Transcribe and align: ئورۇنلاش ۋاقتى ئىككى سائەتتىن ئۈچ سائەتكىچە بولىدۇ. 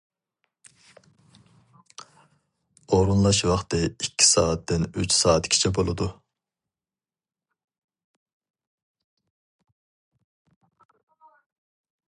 ئورۇنلاش 2.97 3.41
ۋاقتى 3.49 3.81
ئىككى 3.89 4.27
سائەتتىن 4.29 4.87
ئۈچ 5.03 5.15
سائەتكىچە 5.17 5.73
بولىدۇ. 5.79 6.09